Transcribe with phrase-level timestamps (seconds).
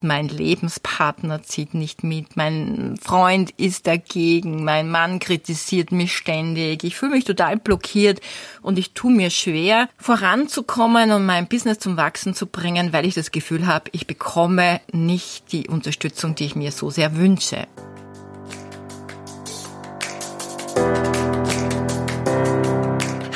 [0.00, 6.94] Mein Lebenspartner zieht nicht mit, mein Freund ist dagegen, mein Mann kritisiert mich ständig, ich
[6.94, 8.20] fühle mich total blockiert
[8.62, 13.14] und ich tue mir schwer, voranzukommen und mein Business zum Wachsen zu bringen, weil ich
[13.14, 17.66] das Gefühl habe, ich bekomme nicht die Unterstützung, die ich mir so sehr wünsche.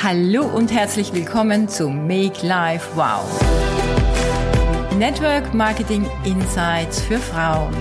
[0.01, 3.72] Hallo und herzlich willkommen zu Make Life Wow
[5.03, 7.75] Network Marketing Insights für Frauen.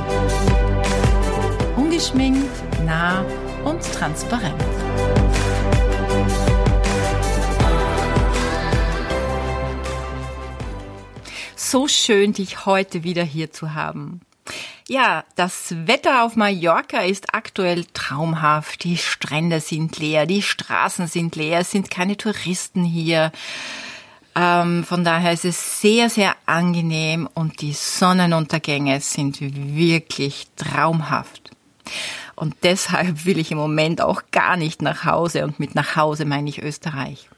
[1.77, 2.51] Ungeschminkt,
[2.85, 3.25] nah
[3.65, 4.61] und transparent.
[11.55, 14.23] So schön, dich heute wieder hier zu haben.
[14.89, 18.83] Ja, das Wetter auf Mallorca ist aktuell traumhaft.
[18.83, 23.31] Die Strände sind leer, die Straßen sind leer, es sind keine Touristen hier.
[24.35, 31.51] Ähm, von daher ist es sehr, sehr angenehm und die Sonnenuntergänge sind wirklich traumhaft.
[32.35, 36.25] Und deshalb will ich im Moment auch gar nicht nach Hause und mit nach Hause
[36.25, 37.29] meine ich Österreich.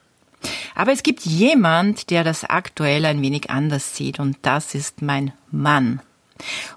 [0.75, 5.33] Aber es gibt jemand, der das aktuell ein wenig anders sieht und das ist mein
[5.51, 6.01] Mann.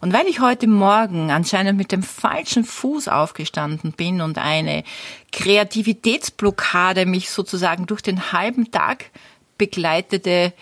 [0.01, 4.83] Und weil ich heute Morgen anscheinend mit dem falschen Fuß aufgestanden bin und eine
[5.31, 9.05] Kreativitätsblockade mich sozusagen durch den halben Tag
[9.57, 10.53] begleitete.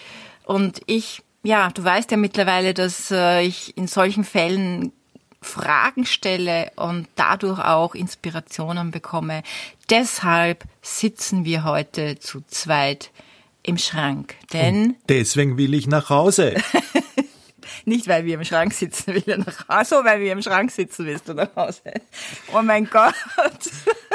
[0.46, 4.92] Und ich, ja, du weißt ja mittlerweile, dass äh, ich in solchen Fällen
[5.42, 9.44] Fragen stelle und dadurch auch Inspirationen bekomme.
[9.90, 13.12] Deshalb sitzen wir heute zu zweit
[13.62, 16.56] im Schrank, denn und deswegen will ich nach Hause.
[17.86, 21.06] Nicht, weil wir im Schrank sitzen, will er nach Hause, weil wir im Schrank sitzen,
[21.06, 21.82] willst du nach Hause.
[22.54, 23.14] Oh mein Gott.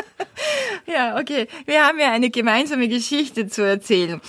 [0.86, 1.46] ja, okay.
[1.66, 4.20] Wir haben ja eine gemeinsame Geschichte zu erzählen.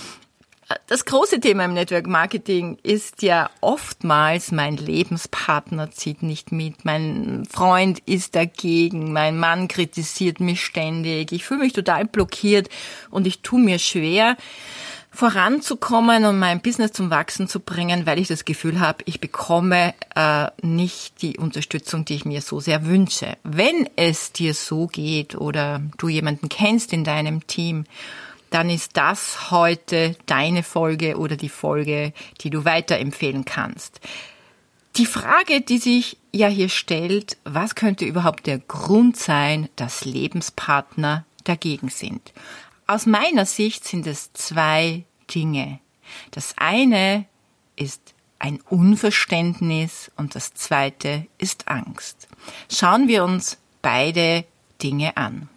[0.86, 7.46] Das große Thema im Network Marketing ist ja oftmals, mein Lebenspartner zieht nicht mit, mein
[7.50, 12.68] Freund ist dagegen, mein Mann kritisiert mich ständig, ich fühle mich total blockiert
[13.10, 14.36] und ich tue mir schwer,
[15.10, 19.94] voranzukommen und mein Business zum Wachsen zu bringen, weil ich das Gefühl habe, ich bekomme
[20.14, 23.36] äh, nicht die Unterstützung, die ich mir so sehr wünsche.
[23.44, 27.84] Wenn es dir so geht oder du jemanden kennst in deinem Team,
[28.52, 34.00] dann ist das heute deine Folge oder die Folge, die du weiterempfehlen kannst.
[34.96, 41.24] Die Frage, die sich ja hier stellt, was könnte überhaupt der Grund sein, dass Lebenspartner
[41.44, 42.32] dagegen sind?
[42.86, 45.04] Aus meiner Sicht sind es zwei
[45.34, 45.80] Dinge.
[46.30, 47.24] Das eine
[47.74, 52.28] ist ein Unverständnis und das zweite ist Angst.
[52.70, 54.44] Schauen wir uns beide
[54.82, 55.48] Dinge an.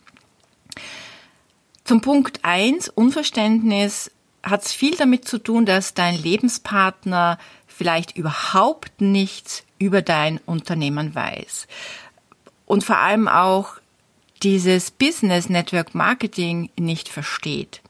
[1.86, 4.12] Zum Punkt eins Unverständnis
[4.44, 7.38] hat es viel damit zu tun, dass dein Lebenspartner
[7.68, 11.68] vielleicht überhaupt nichts über dein Unternehmen weiß.
[12.66, 13.76] Und vor allem auch
[14.42, 17.82] dieses Business Network Marketing nicht versteht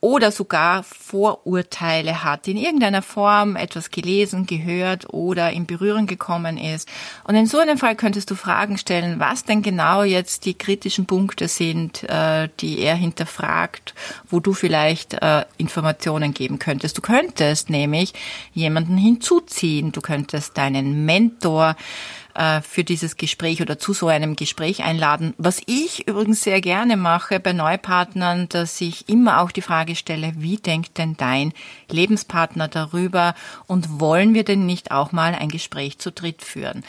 [0.00, 6.88] oder sogar Vorurteile hat, in irgendeiner Form etwas gelesen, gehört oder in Berührung gekommen ist.
[7.24, 11.06] Und in so einem Fall könntest du Fragen stellen, was denn genau jetzt die kritischen
[11.06, 13.94] Punkte sind, äh, die er hinterfragt,
[14.28, 16.96] wo du vielleicht äh, Informationen geben könntest.
[16.96, 18.14] Du könntest nämlich
[18.52, 21.76] jemanden hinzuziehen, du könntest deinen Mentor
[22.38, 25.34] äh, für dieses Gespräch oder zu so einem Gespräch einladen.
[25.38, 30.32] Was ich übrigens sehr gerne mache bei Neupartnern, dass ich immer auch die Frage stelle,
[30.36, 31.52] wie denkt denn dein
[31.90, 33.34] Lebenspartner darüber
[33.66, 36.84] und wollen wir denn nicht auch mal ein Gespräch zu dritt führen?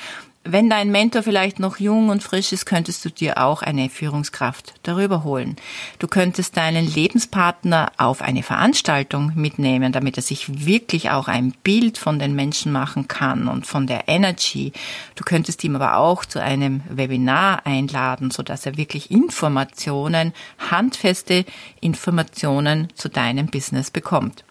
[0.52, 4.74] Wenn dein Mentor vielleicht noch jung und frisch ist, könntest du dir auch eine Führungskraft
[4.82, 5.58] darüber holen.
[6.00, 12.00] Du könntest deinen Lebenspartner auf eine Veranstaltung mitnehmen, damit er sich wirklich auch ein Bild
[12.00, 14.74] von den Menschen machen kann und von der Energy.
[15.14, 20.34] Du könntest ihm aber auch zu einem Webinar einladen, sodass er wirklich Informationen,
[20.72, 21.46] handfeste
[21.80, 24.44] Informationen zu deinem Business bekommt.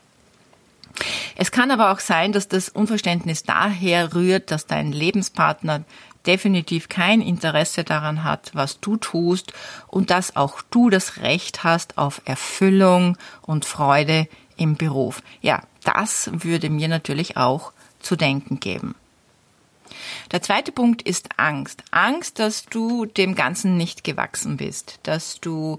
[1.41, 5.85] Es kann aber auch sein, dass das Unverständnis daher rührt, dass dein Lebenspartner
[6.27, 9.53] definitiv kein Interesse daran hat, was du tust
[9.87, 14.27] und dass auch du das Recht hast auf Erfüllung und Freude
[14.57, 15.23] im Beruf.
[15.41, 18.97] Ja, das würde mir natürlich auch zu denken geben.
[20.33, 21.85] Der zweite Punkt ist Angst.
[21.93, 25.79] Angst, dass du dem Ganzen nicht gewachsen bist, dass du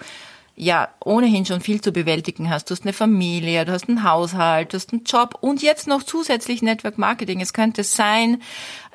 [0.60, 2.70] ja ohnehin schon viel zu bewältigen hast.
[2.70, 6.04] Du hast eine Familie, du hast einen Haushalt, du hast einen Job und jetzt noch
[6.04, 7.40] zusätzlich Network Marketing.
[7.40, 8.42] Es könnte sein,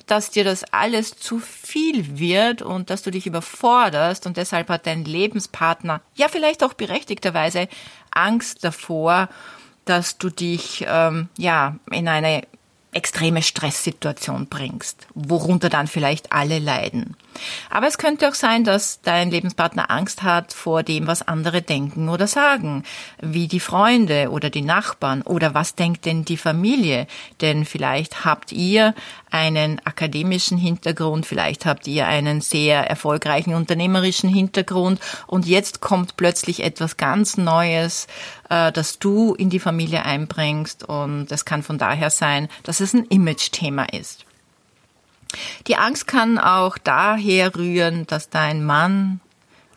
[0.06, 4.86] dass dir das alles zu viel wird und dass du dich überforderst und deshalb hat
[4.86, 7.68] dein Lebenspartner ja vielleicht auch berechtigterweise
[8.10, 9.30] Angst davor,
[9.86, 12.42] dass du dich ähm, ja in eine
[12.94, 17.16] extreme Stresssituation bringst, worunter dann vielleicht alle leiden.
[17.70, 22.08] Aber es könnte auch sein, dass dein Lebenspartner Angst hat vor dem, was andere denken
[22.08, 22.84] oder sagen,
[23.20, 27.06] wie die Freunde oder die Nachbarn oder was denkt denn die Familie?
[27.40, 28.94] Denn vielleicht habt ihr
[29.30, 36.62] einen akademischen Hintergrund, vielleicht habt ihr einen sehr erfolgreichen unternehmerischen Hintergrund und jetzt kommt plötzlich
[36.62, 38.06] etwas ganz Neues,
[38.48, 42.83] äh, das du in die Familie einbringst und es kann von daher sein, dass es
[42.92, 44.26] ein Image-Thema ist.
[45.66, 49.20] Die Angst kann auch daher rühren, dass dein Mann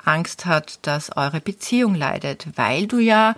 [0.08, 3.36] Angst hat, dass eure Beziehung leidet, weil du ja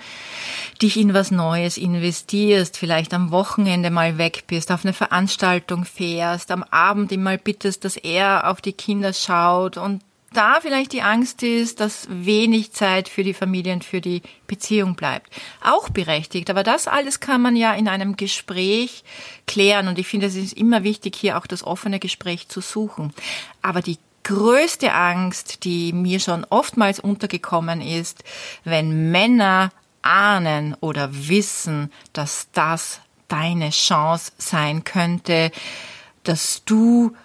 [0.81, 6.51] dich in was Neues investierst, vielleicht am Wochenende mal weg bist, auf eine Veranstaltung fährst,
[6.51, 10.01] am Abend ihm mal bittest, dass er auf die Kinder schaut und
[10.33, 14.95] da vielleicht die Angst ist, dass wenig Zeit für die Familie und für die Beziehung
[14.95, 15.33] bleibt.
[15.63, 16.49] Auch berechtigt.
[16.49, 19.03] Aber das alles kann man ja in einem Gespräch
[19.47, 19.87] klären.
[19.87, 23.13] Und ich finde, es ist immer wichtig, hier auch das offene Gespräch zu suchen.
[23.61, 28.23] Aber die größte Angst, die mir schon oftmals untergekommen ist,
[28.63, 29.71] wenn Männer
[30.01, 35.51] ahnen oder wissen, dass das deine Chance sein könnte,
[36.23, 37.15] dass du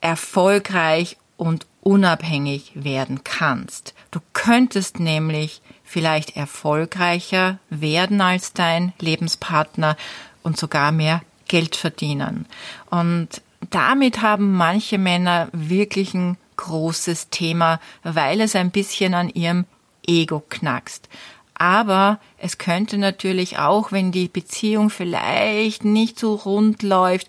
[0.00, 3.94] erfolgreich und unabhängig werden kannst.
[4.10, 9.96] Du könntest nämlich vielleicht erfolgreicher werden als dein Lebenspartner
[10.42, 12.46] und sogar mehr Geld verdienen.
[12.90, 19.64] Und damit haben manche Männer wirklich ein großes Thema, weil es ein bisschen an ihrem
[20.06, 21.08] Ego knackst.
[21.54, 27.28] Aber es könnte natürlich auch, wenn die Beziehung vielleicht nicht so rund läuft,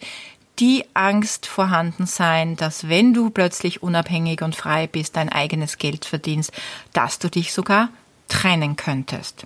[0.59, 6.05] die Angst vorhanden sein, dass wenn du plötzlich unabhängig und frei bist, dein eigenes Geld
[6.05, 6.51] verdienst,
[6.93, 7.89] dass du dich sogar
[8.27, 9.45] trennen könntest.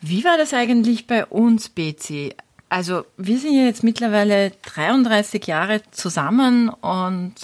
[0.00, 2.34] Wie war das eigentlich bei uns, Betsy?
[2.68, 7.34] Also wir sind jetzt mittlerweile 33 Jahre zusammen und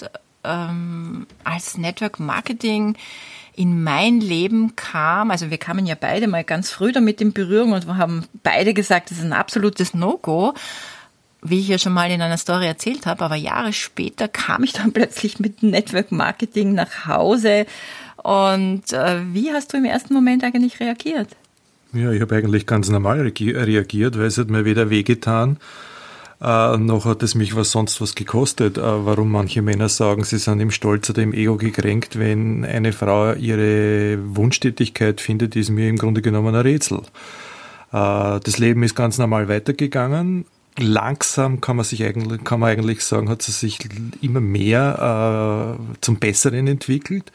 [0.43, 2.95] ähm, als Network Marketing
[3.55, 7.71] in mein Leben kam, also wir kamen ja beide mal ganz früh damit in Berührung
[7.71, 10.53] und wir haben beide gesagt, das ist ein absolutes No-Go
[11.49, 14.73] wie ich ja schon mal in einer Story erzählt habe, aber Jahre später kam ich
[14.73, 17.65] dann plötzlich mit Network Marketing nach Hause.
[18.17, 21.29] Und äh, wie hast du im ersten Moment eigentlich reagiert?
[21.93, 25.57] Ja, ich habe eigentlich ganz normal reagiert, weil es hat mir weder wehgetan,
[26.41, 28.77] äh, noch hat es mich was sonst was gekostet.
[28.77, 32.91] Äh, warum manche Männer sagen, sie sind im Stolz oder im Ego gekränkt, wenn eine
[32.91, 36.99] Frau ihre Wunschtätigkeit findet, ist mir im Grunde genommen ein Rätsel.
[37.93, 40.45] Äh, das Leben ist ganz normal weitergegangen
[40.77, 43.79] langsam kann man sich eigentlich, kann man eigentlich sagen, hat es sich
[44.21, 47.31] immer mehr äh, zum Besseren entwickelt.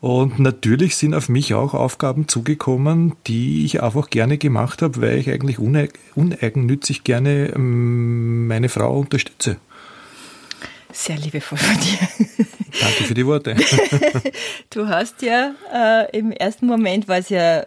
[0.00, 5.18] Und natürlich sind auf mich auch Aufgaben zugekommen, die ich einfach gerne gemacht habe, weil
[5.18, 9.56] ich eigentlich uneigennützig gerne ähm, meine Frau unterstütze.
[10.92, 12.46] Sehr liebevoll von dir.
[12.80, 13.56] Danke für die Worte.
[14.70, 17.64] Du hast ja äh, im ersten Moment, war es ja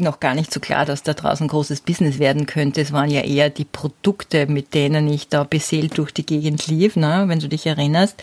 [0.00, 2.80] noch gar nicht so klar, dass da draußen großes Business werden könnte.
[2.80, 6.96] Es waren ja eher die Produkte, mit denen ich da beseelt durch die Gegend lief,
[6.96, 8.22] ne, wenn du dich erinnerst.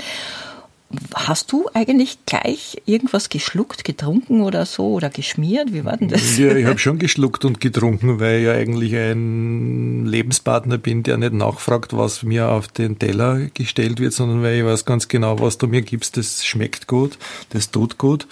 [1.13, 5.73] Hast du eigentlich gleich irgendwas geschluckt, getrunken oder so oder geschmiert?
[5.73, 6.37] Wie war denn das?
[6.37, 11.17] Ja, ich habe schon geschluckt und getrunken, weil ich ja eigentlich ein Lebenspartner bin, der
[11.17, 15.39] nicht nachfragt, was mir auf den Teller gestellt wird, sondern weil ich weiß ganz genau,
[15.39, 17.17] was du mir gibst, das schmeckt gut,
[17.49, 18.25] das tut gut.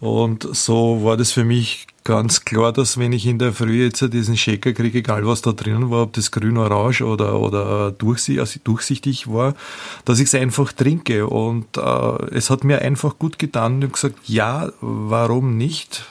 [0.00, 4.00] Und so war das für mich ganz klar, dass wenn ich in der Früh jetzt
[4.12, 8.40] diesen Shaker kriege, egal was da drinnen war, ob das grün, orange oder, oder durchsichtig,
[8.40, 9.54] also durchsichtig war,
[10.04, 11.26] dass ich es einfach trinke.
[11.26, 13.76] Und äh, es hat mir einfach gut getan.
[13.76, 16.04] Habe gesagt, ja, warum nicht?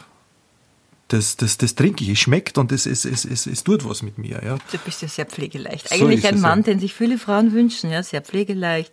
[1.09, 4.01] Das, das, das trinke ich, es schmeckt und es, es, es, es, es tut was
[4.01, 4.41] mit mir.
[4.43, 4.57] Ja.
[4.71, 5.91] Du bist ja sehr pflegeleicht.
[5.91, 6.63] Eigentlich ein Mann, ja.
[6.63, 8.91] den sich viele Frauen wünschen, ja, sehr pflegeleicht.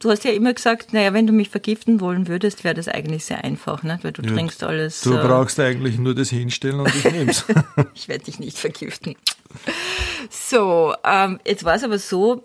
[0.00, 3.24] Du hast ja immer gesagt, naja, wenn du mich vergiften wollen würdest, wäre das eigentlich
[3.24, 3.98] sehr einfach, ne?
[4.02, 4.32] weil du ja.
[4.32, 5.00] trinkst alles.
[5.00, 7.44] Du äh, brauchst eigentlich nur das hinstellen und ich nehme es.
[7.94, 9.14] ich werde dich nicht vergiften.
[10.30, 12.44] So, ähm, jetzt war es aber so,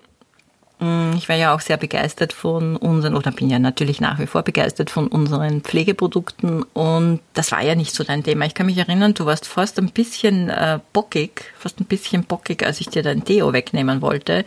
[0.79, 4.43] ich war ja auch sehr begeistert von unseren, oder bin ja natürlich nach wie vor
[4.43, 8.45] begeistert von unseren Pflegeprodukten und das war ja nicht so dein Thema.
[8.45, 12.63] Ich kann mich erinnern, du warst fast ein bisschen äh, bockig, fast ein bisschen bockig,
[12.63, 14.45] als ich dir dein Deo wegnehmen wollte,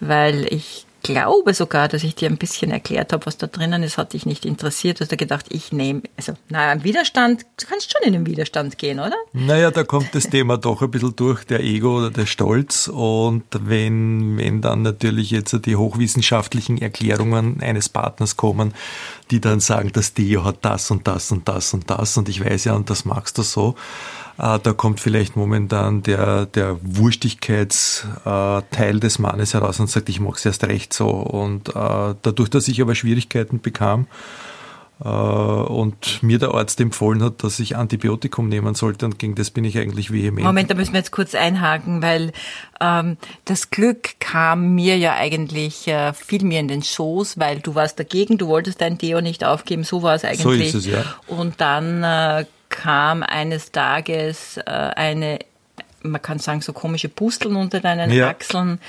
[0.00, 3.98] weil ich glaube sogar, dass ich dir ein bisschen erklärt habe, was da drinnen ist,
[3.98, 5.00] hat dich nicht interessiert.
[5.00, 8.78] Hast du gedacht, ich nehme, also, naja, im Widerstand, du kannst schon in den Widerstand
[8.78, 9.16] gehen, oder?
[9.32, 12.88] Naja, da kommt das Thema doch ein bisschen durch, der Ego oder der Stolz.
[12.88, 18.74] Und wenn, wenn dann natürlich jetzt die hochwissenschaftlichen Erklärungen eines Partners kommen,
[19.30, 22.44] die dann sagen, das Deo hat das und das und das und das und ich
[22.44, 23.74] weiß ja, und das magst du so,
[24.40, 30.46] da kommt vielleicht momentan der, der Wurstigkeitsteil des Mannes heraus und sagt, ich mache es
[30.46, 31.08] erst recht so.
[31.08, 34.06] Und äh, dadurch, dass ich aber Schwierigkeiten bekam,
[35.02, 39.50] äh, und mir der Arzt empfohlen hat, dass ich Antibiotikum nehmen sollte und gegen das
[39.50, 40.46] bin ich eigentlich vehement.
[40.46, 42.32] Moment, da müssen wir jetzt kurz einhaken, weil
[42.80, 43.16] ähm,
[43.46, 47.98] das Glück kam mir ja eigentlich äh, viel mehr in den Schoß, weil du warst
[47.98, 50.42] dagegen, du wolltest dein Deo nicht aufgeben, so war es eigentlich.
[50.42, 51.02] So ist es, ja.
[51.26, 52.44] Und dann äh,
[52.80, 55.38] kam eines Tages äh, eine,
[56.02, 58.28] man kann sagen, so komische Pusteln unter deinen ja.
[58.28, 58.80] Achseln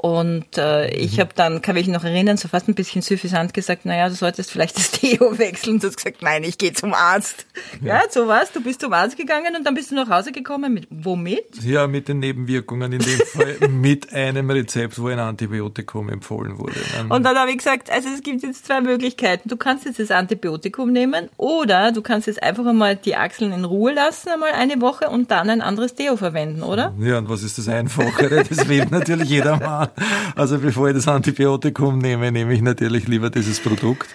[0.00, 1.22] und äh, ich mhm.
[1.22, 4.52] habe dann, kann mich noch erinnern, so fast ein bisschen suffisant gesagt, naja, du solltest
[4.52, 5.80] vielleicht das Deo wechseln.
[5.80, 7.46] Du hast gesagt, nein, ich gehe zum Arzt.
[7.82, 7.96] Ja.
[7.96, 8.52] ja, so was.
[8.52, 10.72] Du bist zum Arzt gegangen und dann bist du nach Hause gekommen.
[10.72, 11.64] Mit womit?
[11.64, 16.76] Ja, mit den Nebenwirkungen in dem Fall mit einem Rezept, wo ein Antibiotikum empfohlen wurde.
[17.08, 19.48] Und dann habe ich gesagt, also es gibt jetzt zwei Möglichkeiten.
[19.48, 23.64] Du kannst jetzt das Antibiotikum nehmen oder du kannst jetzt einfach einmal die Achseln in
[23.64, 26.94] Ruhe lassen, einmal eine Woche und dann ein anderes Deo verwenden, oder?
[27.00, 28.44] Ja, und was ist das Einfachere?
[28.48, 29.87] Das will natürlich jeder machen.
[30.36, 34.08] Also bevor ich das Antibiotikum nehme, nehme ich natürlich lieber dieses Produkt.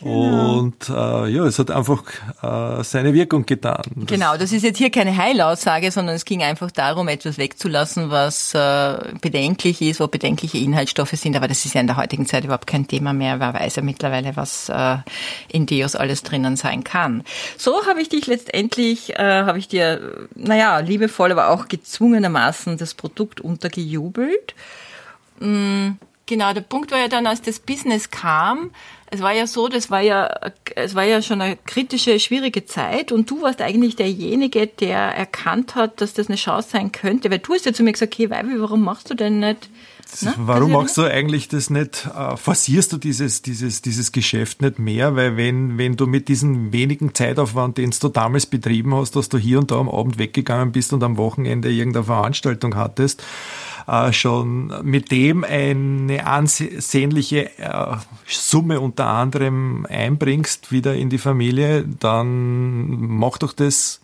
[0.00, 0.58] Genau.
[0.58, 2.04] Und äh, ja, es hat einfach
[2.42, 3.82] äh, seine Wirkung getan.
[3.96, 8.10] Das genau, das ist jetzt hier keine Heilaussage, sondern es ging einfach darum, etwas wegzulassen,
[8.10, 11.36] was äh, bedenklich ist, wo bedenkliche Inhaltsstoffe sind.
[11.36, 13.40] Aber das ist ja in der heutigen Zeit überhaupt kein Thema mehr.
[13.40, 14.98] Wer weiß ja mittlerweile, was äh,
[15.48, 17.24] in Deos alles drinnen sein kann.
[17.56, 22.94] So habe ich dich letztendlich, äh, habe ich dir, naja, liebevoll, aber auch gezwungenermaßen das
[22.94, 24.54] Produkt untergejubelt.
[25.40, 25.92] Mm,
[26.26, 28.70] genau, der Punkt war ja dann, als das Business kam,
[29.10, 30.28] es war ja so, das war ja,
[30.76, 35.74] es war ja schon eine kritische, schwierige Zeit und du warst eigentlich derjenige, der erkannt
[35.74, 38.30] hat, dass das eine Chance sein könnte, weil du hast ja zu mir gesagt, okay,
[38.30, 39.70] Weibi, warum machst du denn nicht?
[40.22, 44.78] Na, Warum machst du eigentlich das nicht, äh, forcierst du dieses, dieses, dieses Geschäft nicht
[44.78, 45.16] mehr?
[45.16, 49.36] Weil wenn, wenn du mit diesem wenigen Zeitaufwand, den du damals betrieben hast, dass du
[49.36, 53.22] hier und da am Abend weggegangen bist und am Wochenende irgendeine Veranstaltung hattest,
[54.12, 63.00] schon mit dem eine ansehnliche äh, Summe unter anderem einbringst wieder in die Familie, dann
[63.00, 64.00] mach doch das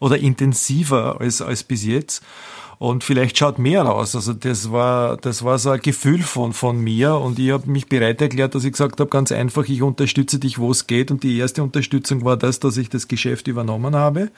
[0.00, 2.22] oder intensiver als, als bis jetzt
[2.78, 4.14] und vielleicht schaut mehr raus.
[4.14, 7.88] Also das war, das war so ein Gefühl von, von mir und ich habe mich
[7.88, 11.10] bereit erklärt, dass ich gesagt habe, ganz einfach, ich unterstütze dich, wo es geht.
[11.10, 14.30] Und die erste Unterstützung war das, dass ich das Geschäft übernommen habe,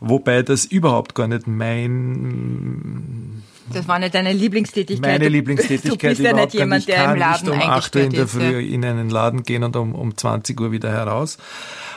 [0.00, 5.20] wobei das überhaupt gar nicht mein das war nicht deine Lieblingstätigkeit.
[5.20, 6.02] Meine Lieblingstätigkeit.
[6.02, 8.60] Du bist ja nicht jemand, der im Laden nicht um 8 Uhr in der Früh
[8.60, 11.38] in einen Laden gehen und um, um 20 Uhr wieder heraus.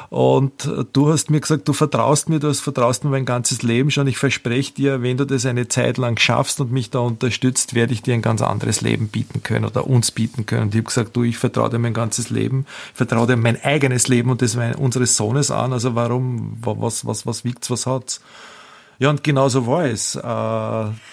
[0.09, 3.91] Und du hast mir gesagt, du vertraust mir, du hast vertraust mir mein ganzes Leben
[3.91, 4.07] schon.
[4.07, 7.93] Ich verspreche dir, wenn du das eine Zeit lang schaffst und mich da unterstützt, werde
[7.93, 10.63] ich dir ein ganz anderes Leben bieten können oder uns bieten können.
[10.63, 14.07] Und ich habe gesagt, du, ich vertraue dir mein ganzes Leben, vertraue dir mein eigenes
[14.07, 15.73] Leben und das unseres Sohnes an.
[15.73, 18.19] Also warum, was, was, was wiegt's, was hat's?
[19.01, 20.15] Ja, und genau so war es.
[20.15, 20.21] Äh,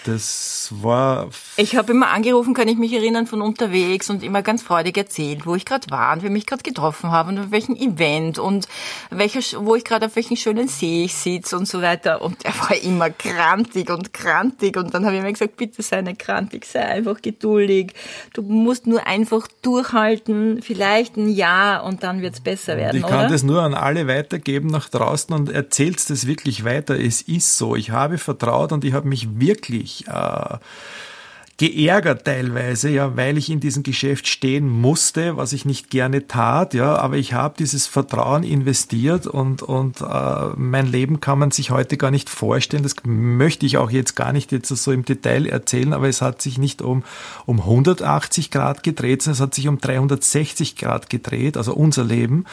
[0.03, 1.29] das war.
[1.55, 5.45] Ich habe immer angerufen, kann ich mich erinnern, von unterwegs und immer ganz freudig erzählt,
[5.45, 8.67] wo ich gerade war und wer mich gerade getroffen habe und auf welchem Event und
[9.09, 12.21] welcher, wo ich gerade auf welchen schönen See ich sitze und so weiter.
[12.21, 14.75] Und er war immer krantig und krantig.
[14.75, 17.93] Und dann habe ich mir gesagt, bitte sei nicht krantig, sei einfach geduldig.
[18.33, 22.97] Du musst nur einfach durchhalten, vielleicht ein Jahr und dann wird's besser werden.
[22.97, 23.29] Ich kann oder?
[23.29, 26.99] das nur an alle weitergeben nach draußen und erzählst das wirklich weiter.
[26.99, 30.57] Es ist so ich habe vertraut und ich habe mich wirklich äh,
[31.57, 36.75] geärgert teilweise, ja, weil ich in diesem Geschäft stehen musste, was ich nicht gerne tat,
[36.75, 41.71] ja, aber ich habe dieses Vertrauen investiert und und äh, mein Leben kann man sich
[41.71, 42.83] heute gar nicht vorstellen.
[42.83, 46.43] Das möchte ich auch jetzt gar nicht jetzt so im Detail erzählen, aber es hat
[46.43, 47.03] sich nicht um
[47.47, 52.45] um 180 Grad gedreht, sondern es hat sich um 360 Grad gedreht, also unser Leben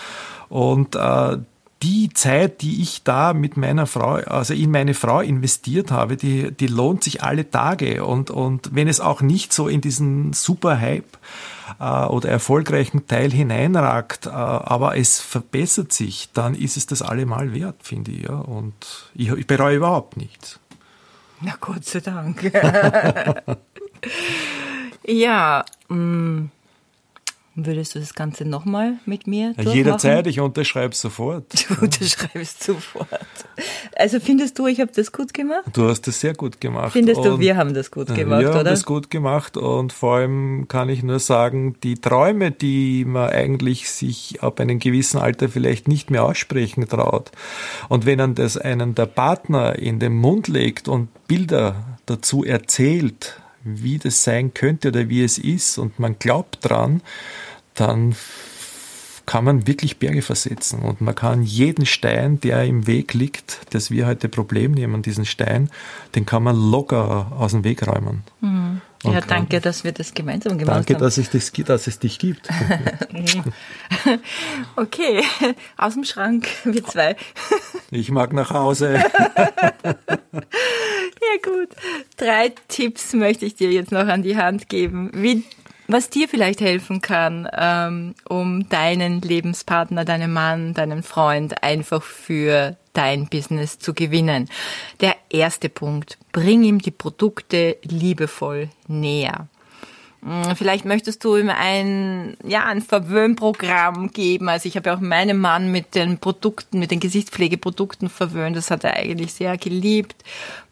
[0.49, 1.37] und äh,
[1.85, 6.51] die Zeit, die ich da mit meiner Frau, also in meine Frau investiert habe, die,
[6.51, 8.07] die lohnt sich alle Tage.
[8.07, 11.19] Und, und wenn es auch nicht so in diesen Super-Hype
[11.79, 17.53] äh, oder erfolgreichen Teil hineinragt, äh, aber es verbessert sich, dann ist es das allemal
[17.53, 18.23] wert, finde ich.
[18.23, 18.37] Ja.
[18.37, 20.59] Und ich, ich bereue überhaupt nichts.
[21.43, 22.51] Na Gott sei Dank.
[25.07, 26.49] ja, mh.
[27.57, 29.77] Würdest du das Ganze nochmal mit mir durchmachen?
[29.77, 31.45] Jederzeit, ich unterschreibe sofort.
[31.69, 33.09] Du unterschreibst sofort.
[33.97, 35.65] Also findest du, ich habe das gut gemacht?
[35.73, 36.93] Du hast das sehr gut gemacht.
[36.93, 38.55] Findest und du, wir haben das gut gemacht, wir oder?
[38.55, 43.05] Wir haben das gut gemacht und vor allem kann ich nur sagen, die Träume, die
[43.05, 47.31] man eigentlich sich ab einem gewissen Alter vielleicht nicht mehr aussprechen traut
[47.89, 53.41] und wenn dann das einen der Partner in den Mund legt und Bilder dazu erzählt,
[53.65, 57.03] wie das sein könnte oder wie es ist und man glaubt dran,
[57.75, 58.15] dann
[59.27, 63.91] kann man wirklich Berge versetzen und man kann jeden Stein, der im Weg liegt, das
[63.91, 65.71] wir heute Problem nehmen, diesen Stein,
[66.15, 68.23] den kann man locker aus dem Weg räumen.
[68.41, 68.81] Mhm.
[69.05, 71.03] Ja, danke, dass wir das gemeinsam gemacht danke, haben.
[71.03, 72.49] Danke, dass, dass es dich gibt.
[74.77, 75.23] okay,
[75.77, 77.17] aus dem Schrank, wir zwei.
[77.91, 78.99] Ich mag nach Hause.
[81.35, 81.71] ja gut,
[82.17, 85.45] drei Tipps möchte ich dir jetzt noch an die Hand geben, wie
[85.87, 92.77] was dir vielleicht helfen kann, ähm, um deinen Lebenspartner, deinen Mann, deinen Freund einfach für
[92.95, 94.49] dein Business zu gewinnen.
[95.01, 99.49] Der erste Punkt, bring ihm die Produkte liebevoll näher.
[100.25, 104.49] Hm, vielleicht möchtest du ihm ein, ja, ein Verwöhnprogramm geben.
[104.49, 108.57] Also ich habe ja auch meinen Mann mit den Produkten, mit den Gesichtspflegeprodukten verwöhnt.
[108.57, 110.25] Das hat er eigentlich sehr geliebt.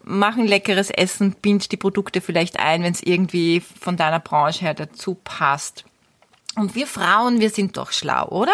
[0.03, 4.61] Mach ein leckeres Essen, bind die Produkte vielleicht ein, wenn es irgendwie von deiner Branche
[4.61, 5.85] her dazu passt.
[6.55, 8.53] Und wir Frauen, wir sind doch schlau, oder?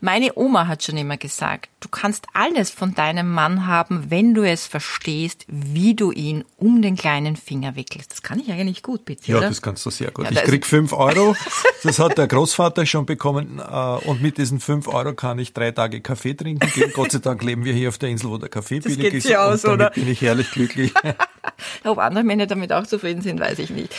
[0.00, 4.42] Meine Oma hat schon immer gesagt, du kannst alles von deinem Mann haben, wenn du
[4.42, 8.12] es verstehst, wie du ihn um den kleinen Finger wickelst.
[8.12, 9.30] Das kann ich eigentlich gut, bitte.
[9.32, 9.48] Ja, oder?
[9.48, 10.30] das kannst du sehr gut.
[10.30, 11.34] Ja, ich krieg fünf Euro.
[11.84, 13.58] Das hat der Großvater schon bekommen.
[13.58, 13.72] Äh,
[14.06, 16.92] und mit diesen fünf Euro kann ich drei Tage Kaffee trinken gehen.
[16.94, 19.34] Gott sei Dank leben wir hier auf der Insel, wo der Kaffee das billig ist.
[19.34, 19.90] Aus, und damit oder?
[19.90, 20.94] bin ich herrlich glücklich.
[21.84, 23.92] Ob andere Männer damit auch zufrieden sind, weiß ich nicht.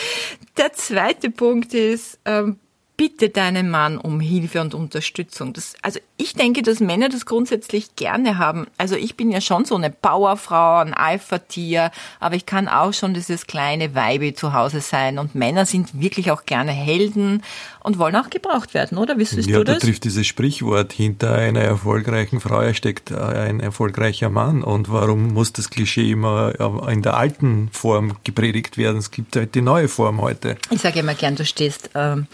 [0.56, 2.58] Der zweite Punkt ist, ähm,
[2.96, 5.54] bitte deinen Mann um Hilfe und Unterstützung.
[5.54, 8.68] Das, also ich denke, dass Männer das grundsätzlich gerne haben.
[8.78, 13.14] Also ich bin ja schon so eine Powerfrau, ein Alpha-Tier, aber ich kann auch schon
[13.14, 15.18] dieses kleine Weibe zu Hause sein.
[15.18, 17.42] Und Männer sind wirklich auch gerne Helden
[17.82, 19.18] und wollen auch gebraucht werden, oder?
[19.18, 19.76] Wissest ja, du das?
[19.76, 24.64] Ja, da trifft dieses Sprichwort, hinter einer erfolgreichen Frau steckt ein erfolgreicher Mann.
[24.64, 26.54] Und warum muss das Klischee immer
[26.90, 28.98] in der alten Form gepredigt werden?
[28.98, 30.58] Es gibt halt die neue Form heute.
[30.70, 31.90] Ich sage immer gern, du stehst...
[31.96, 32.28] Ähm,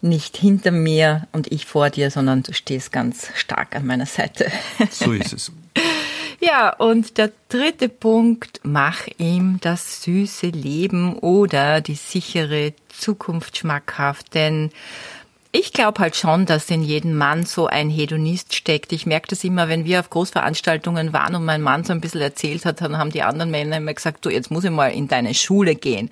[0.00, 4.50] nicht hinter mir und ich vor dir, sondern du stehst ganz stark an meiner Seite.
[4.90, 5.52] So ist es.
[6.40, 14.34] Ja, und der dritte Punkt, mach ihm das süße Leben oder die sichere Zukunft schmackhaft,
[14.34, 14.70] denn
[15.50, 18.92] ich glaube halt schon, dass in jedem Mann so ein Hedonist steckt.
[18.92, 22.20] Ich merke das immer, wenn wir auf Großveranstaltungen waren und mein Mann so ein bisschen
[22.20, 25.08] erzählt hat, dann haben die anderen Männer immer gesagt, du, jetzt muss ich mal in
[25.08, 26.10] deine Schule gehen.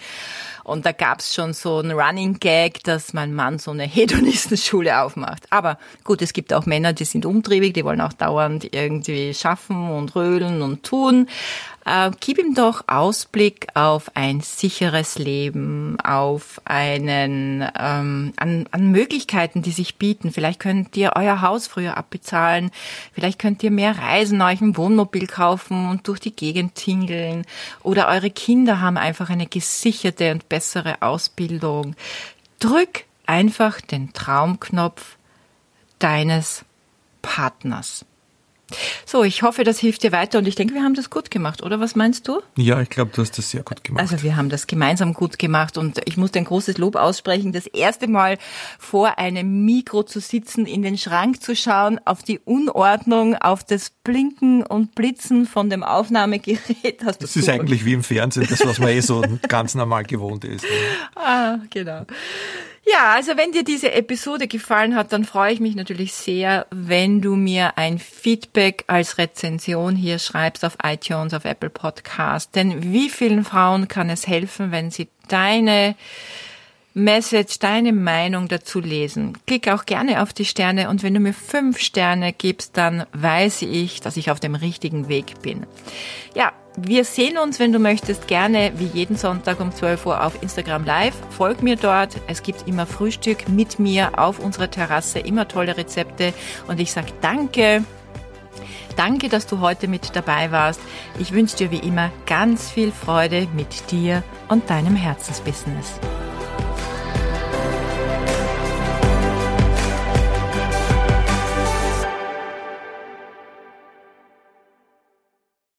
[0.66, 5.44] Und da gab's schon so ein Running Gag, dass mein Mann so eine Hedonistenschule aufmacht.
[5.50, 9.90] Aber gut, es gibt auch Männer, die sind umtriebig, die wollen auch dauernd irgendwie schaffen
[9.90, 11.28] und rödeln und tun.
[11.86, 19.62] Äh, gib ihm doch Ausblick auf ein sicheres Leben, auf einen ähm, an, an Möglichkeiten,
[19.62, 20.32] die sich bieten.
[20.32, 22.72] Vielleicht könnt ihr euer Haus früher abbezahlen,
[23.12, 27.46] vielleicht könnt ihr mehr reisen, euch ein Wohnmobil kaufen und durch die Gegend tingeln.
[27.84, 30.55] Oder eure Kinder haben einfach eine gesicherte und bessere
[31.02, 31.96] Ausbildung.
[32.58, 35.16] Drück einfach den Traumknopf
[35.98, 36.64] deines
[37.22, 38.04] Partners.
[39.04, 41.62] So, ich hoffe, das hilft dir weiter und ich denke, wir haben das gut gemacht,
[41.62, 42.40] oder was meinst du?
[42.56, 44.02] Ja, ich glaube, du hast das sehr gut gemacht.
[44.02, 47.66] Also wir haben das gemeinsam gut gemacht und ich muss ein großes Lob aussprechen, das
[47.66, 48.38] erste Mal
[48.78, 53.90] vor einem Mikro zu sitzen, in den Schrank zu schauen, auf die Unordnung, auf das
[53.90, 57.04] Blinken und Blitzen von dem Aufnahmegerät.
[57.04, 60.44] Hast das ist eigentlich wie im Fernsehen, das, was man eh so ganz normal gewohnt
[60.44, 60.64] ist.
[60.64, 60.68] Ne?
[61.14, 62.04] Ah, genau.
[62.88, 67.20] Ja, also wenn dir diese Episode gefallen hat, dann freue ich mich natürlich sehr, wenn
[67.20, 72.54] du mir ein Feedback als Rezension hier schreibst auf iTunes, auf Apple Podcast.
[72.54, 75.96] Denn wie vielen Frauen kann es helfen, wenn sie deine
[76.94, 79.36] Message, deine Meinung dazu lesen.
[79.46, 83.62] Klick auch gerne auf die Sterne und wenn du mir fünf Sterne gibst, dann weiß
[83.62, 85.66] ich, dass ich auf dem richtigen Weg bin.
[86.36, 90.42] Ja, wir sehen uns, wenn du möchtest, gerne wie jeden Sonntag um 12 Uhr auf
[90.42, 91.14] Instagram Live.
[91.30, 92.16] Folg mir dort.
[92.26, 96.34] Es gibt immer Frühstück mit mir auf unserer Terrasse, immer tolle Rezepte.
[96.68, 97.82] Und ich sage danke.
[98.94, 100.80] Danke, dass du heute mit dabei warst.
[101.18, 105.98] Ich wünsche dir wie immer ganz viel Freude mit dir und deinem Herzensbusiness.